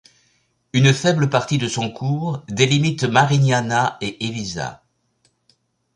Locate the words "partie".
1.29-1.59